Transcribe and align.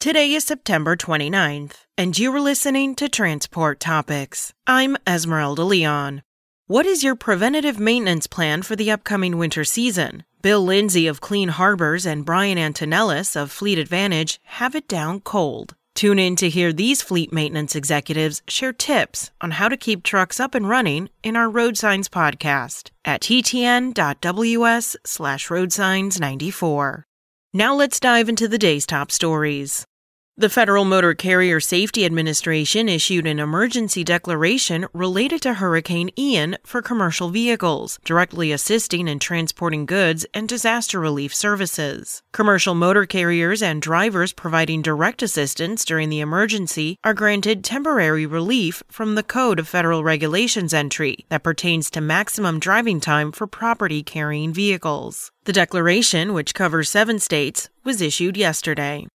Today 0.00 0.32
is 0.32 0.44
September 0.44 0.96
29th, 0.96 1.84
and 1.98 2.18
you 2.18 2.34
are 2.34 2.40
listening 2.40 2.94
to 2.94 3.06
Transport 3.06 3.80
Topics. 3.80 4.54
I'm 4.66 4.96
Esmeralda 5.06 5.62
Leon. 5.62 6.22
What 6.66 6.86
is 6.86 7.04
your 7.04 7.14
preventative 7.14 7.78
maintenance 7.78 8.26
plan 8.26 8.62
for 8.62 8.74
the 8.74 8.90
upcoming 8.90 9.36
winter 9.36 9.62
season? 9.62 10.24
Bill 10.40 10.62
Lindsay 10.62 11.06
of 11.06 11.20
Clean 11.20 11.50
Harbors 11.50 12.06
and 12.06 12.24
Brian 12.24 12.56
Antonellis 12.56 13.36
of 13.36 13.52
Fleet 13.52 13.78
Advantage 13.78 14.40
have 14.44 14.74
it 14.74 14.88
down 14.88 15.20
cold. 15.20 15.76
Tune 15.94 16.18
in 16.18 16.34
to 16.36 16.48
hear 16.48 16.72
these 16.72 17.02
fleet 17.02 17.30
maintenance 17.30 17.76
executives 17.76 18.40
share 18.48 18.72
tips 18.72 19.30
on 19.42 19.50
how 19.50 19.68
to 19.68 19.76
keep 19.76 20.02
trucks 20.02 20.40
up 20.40 20.54
and 20.54 20.66
running 20.66 21.10
in 21.22 21.36
our 21.36 21.50
Road 21.50 21.76
Signs 21.76 22.08
podcast 22.08 22.88
at 23.04 23.20
ttn.ws 23.20 24.96
slash 25.04 25.48
roadsigns94. 25.48 27.02
Now 27.52 27.74
let's 27.74 28.00
dive 28.00 28.30
into 28.30 28.48
the 28.48 28.58
day's 28.58 28.86
top 28.86 29.10
stories. 29.10 29.84
The 30.40 30.48
Federal 30.48 30.86
Motor 30.86 31.12
Carrier 31.12 31.60
Safety 31.60 32.06
Administration 32.06 32.88
issued 32.88 33.26
an 33.26 33.38
emergency 33.38 34.02
declaration 34.02 34.86
related 34.94 35.42
to 35.42 35.52
Hurricane 35.52 36.08
Ian 36.18 36.56
for 36.64 36.80
commercial 36.80 37.28
vehicles, 37.28 37.98
directly 38.06 38.50
assisting 38.50 39.06
in 39.06 39.18
transporting 39.18 39.84
goods 39.84 40.24
and 40.32 40.48
disaster 40.48 40.98
relief 40.98 41.34
services. 41.34 42.22
Commercial 42.32 42.74
motor 42.74 43.04
carriers 43.04 43.62
and 43.62 43.82
drivers 43.82 44.32
providing 44.32 44.80
direct 44.80 45.22
assistance 45.22 45.84
during 45.84 46.08
the 46.08 46.20
emergency 46.20 46.96
are 47.04 47.12
granted 47.12 47.62
temporary 47.62 48.24
relief 48.24 48.82
from 48.88 49.16
the 49.16 49.22
Code 49.22 49.58
of 49.58 49.68
Federal 49.68 50.02
Regulations 50.02 50.72
entry 50.72 51.26
that 51.28 51.44
pertains 51.44 51.90
to 51.90 52.00
maximum 52.00 52.58
driving 52.58 52.98
time 52.98 53.30
for 53.30 53.46
property 53.46 54.02
carrying 54.02 54.54
vehicles. 54.54 55.32
The 55.44 55.52
declaration, 55.52 56.32
which 56.32 56.54
covers 56.54 56.88
seven 56.88 57.18
states, 57.18 57.68
was 57.84 58.00
issued 58.00 58.38
yesterday. 58.38 59.06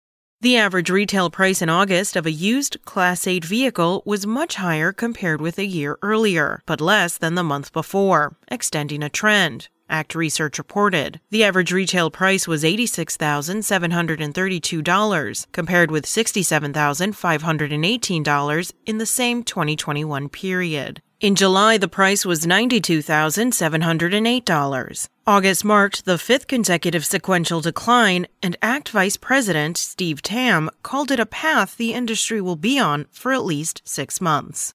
The 0.44 0.58
average 0.58 0.90
retail 0.90 1.30
price 1.30 1.62
in 1.62 1.70
August 1.70 2.16
of 2.16 2.26
a 2.26 2.30
used 2.30 2.76
Class 2.84 3.26
8 3.26 3.46
vehicle 3.46 4.02
was 4.04 4.26
much 4.26 4.56
higher 4.56 4.92
compared 4.92 5.40
with 5.40 5.58
a 5.58 5.64
year 5.64 5.96
earlier, 6.02 6.60
but 6.66 6.82
less 6.82 7.16
than 7.16 7.34
the 7.34 7.42
month 7.42 7.72
before, 7.72 8.36
extending 8.48 9.02
a 9.02 9.08
trend. 9.08 9.70
ACT 9.88 10.14
Research 10.14 10.58
reported. 10.58 11.18
The 11.30 11.44
average 11.44 11.72
retail 11.72 12.10
price 12.10 12.46
was 12.46 12.62
$86,732, 12.62 15.46
compared 15.50 15.90
with 15.90 16.04
$67,518 16.04 18.72
in 18.84 18.98
the 18.98 19.06
same 19.06 19.44
2021 19.44 20.28
period. 20.28 21.00
In 21.20 21.36
July, 21.36 21.78
the 21.78 21.86
price 21.88 22.26
was 22.26 22.44
$92,708. 22.44 25.08
August 25.26 25.64
marked 25.64 26.04
the 26.04 26.18
fifth 26.18 26.46
consecutive 26.46 27.06
sequential 27.06 27.60
decline, 27.60 28.26
and 28.42 28.56
ACT 28.60 28.90
Vice 28.90 29.16
President 29.16 29.78
Steve 29.78 30.20
Tam 30.22 30.68
called 30.82 31.10
it 31.10 31.20
a 31.20 31.26
path 31.26 31.76
the 31.76 31.94
industry 31.94 32.40
will 32.40 32.56
be 32.56 32.78
on 32.78 33.06
for 33.10 33.32
at 33.32 33.44
least 33.44 33.82
six 33.84 34.20
months. 34.20 34.74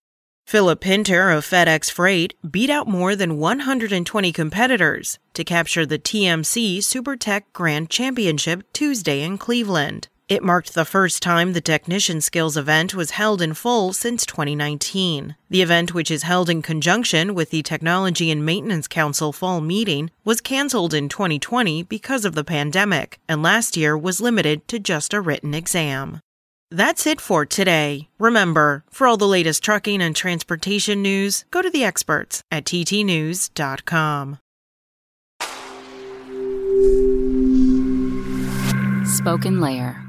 Philip 0.49 0.81
Pinter 0.81 1.29
of 1.29 1.45
FedEx 1.45 1.91
Freight 1.91 2.33
beat 2.49 2.71
out 2.71 2.87
more 2.87 3.15
than 3.15 3.37
120 3.37 4.31
competitors 4.31 5.19
to 5.35 5.43
capture 5.43 5.85
the 5.85 5.99
TMC 5.99 6.79
SuperTech 6.79 7.43
Grand 7.53 7.91
Championship 7.91 8.63
Tuesday 8.73 9.21
in 9.21 9.37
Cleveland. 9.37 10.07
It 10.29 10.43
marked 10.43 10.75
the 10.75 10.85
first 10.85 11.23
time 11.23 11.53
the 11.53 11.59
Technician 11.59 12.21
Skills 12.21 12.55
event 12.55 12.93
was 12.93 13.17
held 13.17 13.41
in 13.41 13.55
full 13.55 13.93
since 13.93 14.27
2019. 14.27 15.35
The 15.49 15.63
event, 15.63 15.95
which 15.95 16.11
is 16.11 16.21
held 16.21 16.51
in 16.51 16.61
conjunction 16.61 17.33
with 17.33 17.49
the 17.49 17.63
Technology 17.63 18.29
and 18.29 18.45
Maintenance 18.45 18.87
Council 18.87 19.33
fall 19.33 19.59
meeting, 19.59 20.11
was 20.23 20.39
canceled 20.39 20.93
in 20.93 21.09
2020 21.09 21.81
because 21.81 22.25
of 22.25 22.35
the 22.35 22.43
pandemic, 22.43 23.19
and 23.27 23.41
last 23.41 23.75
year 23.75 23.97
was 23.97 24.21
limited 24.21 24.67
to 24.67 24.77
just 24.77 25.15
a 25.15 25.19
written 25.19 25.55
exam. 25.55 26.19
That's 26.69 27.07
it 27.07 27.19
for 27.19 27.43
today. 27.43 28.09
Remember, 28.19 28.83
for 28.91 29.07
all 29.07 29.17
the 29.17 29.27
latest 29.27 29.63
trucking 29.63 29.99
and 29.99 30.15
transportation 30.15 31.01
news, 31.01 31.43
go 31.49 31.63
to 31.63 31.71
the 31.71 31.83
experts 31.83 32.43
at 32.51 32.65
ttnews.com. 32.65 34.37
SpokenLayer. 39.09 40.08